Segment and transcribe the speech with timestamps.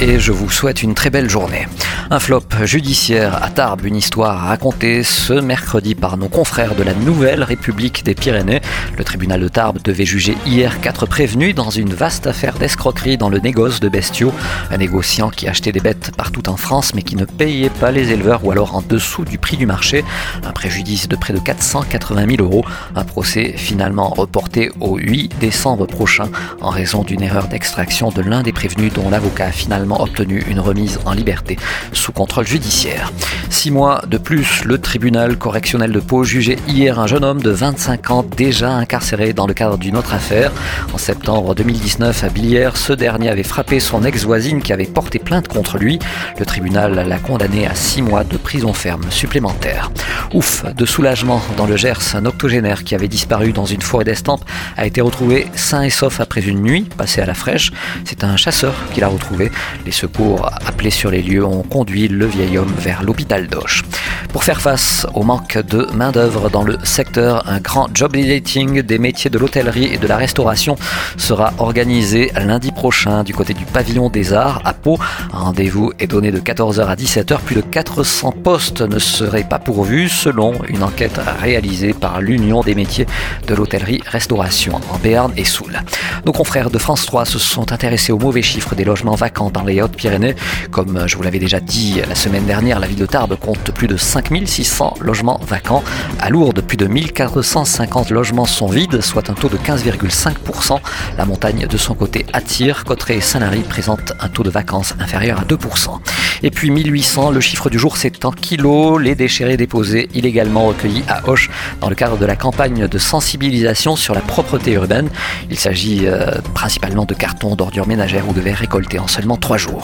[0.00, 1.66] Et je vous souhaite une très belle journée.
[2.10, 6.94] Un flop judiciaire à Tarbes, une histoire racontée ce mercredi par nos confrères de la
[6.94, 8.60] Nouvelle République des Pyrénées.
[8.96, 13.28] Le tribunal de Tarbes devait juger hier quatre prévenus dans une vaste affaire d'escroquerie dans
[13.28, 14.32] le négoce de bestiaux.
[14.70, 18.12] Un négociant qui achetait des bêtes partout en France mais qui ne payait pas les
[18.12, 20.04] éleveurs ou alors en dessous du prix du marché.
[20.44, 22.64] Un préjudice de près de 480 000 euros.
[22.94, 26.28] Un procès finalement reporté au 8 décembre prochain
[26.60, 30.60] en raison d'une erreur d'extraction de l'un des prévenus dont l'avocat a finalement obtenu une
[30.60, 31.56] remise en liberté
[31.92, 33.12] sous contrôle judiciaire.
[33.58, 37.50] Six mois de plus, le tribunal correctionnel de Pau jugeait hier un jeune homme de
[37.50, 40.52] 25 ans déjà incarcéré dans le cadre d'une autre affaire.
[40.94, 45.48] En septembre 2019, à Billière, ce dernier avait frappé son ex-voisine qui avait porté plainte
[45.48, 45.98] contre lui.
[46.38, 49.90] Le tribunal l'a condamné à six mois de prison ferme supplémentaire.
[50.34, 54.44] Ouf, de soulagement dans le Gers, un octogénaire qui avait disparu dans une forêt d'estampes
[54.76, 57.72] a été retrouvé sain et sauf après une nuit passée à la fraîche.
[58.04, 59.50] C'est un chasseur qui l'a retrouvé.
[59.84, 63.84] Les secours appelés sur les lieux ont conduit le vieil homme vers l'hôpital Бульдож.
[64.32, 68.98] Pour faire face au manque de main-d'œuvre dans le secteur, un grand job dating des
[68.98, 70.76] métiers de l'hôtellerie et de la restauration
[71.16, 74.98] sera organisé lundi prochain du côté du pavillon des Arts à Pau.
[75.32, 77.38] Un rendez-vous est donné de 14h à 17h.
[77.40, 82.74] Plus de 400 postes ne seraient pas pourvus selon une enquête réalisée par l'Union des
[82.74, 83.06] métiers
[83.46, 85.80] de l'hôtellerie-restauration en Béarn et Soule.
[86.26, 89.64] Nos confrères de France 3 se sont intéressés aux mauvais chiffres des logements vacants dans
[89.64, 90.36] les Hautes-Pyrénées.
[90.70, 93.88] Comme je vous l'avais déjà dit, la semaine dernière, la ville de Tarbes compte plus
[93.88, 95.84] de 5600 logements vacants.
[96.18, 100.78] À Lourdes, plus de 1450 logements sont vides, soit un taux de 15,5%.
[101.16, 102.84] La montagne, de son côté, attire.
[102.84, 106.00] Cotteret et Saint-Lary présentent un taux de vacances inférieur à 2%.
[106.42, 109.00] Et puis 1800, le chiffre du jour, c'est en kilos.
[109.00, 111.50] Les déchets déposés illégalement recueillis à Hoche
[111.80, 115.08] dans le cadre de la campagne de sensibilisation sur la propreté urbaine.
[115.50, 119.58] Il s'agit euh, principalement de cartons, d'ordures ménagères ou de verres récoltés en seulement trois
[119.58, 119.82] jours.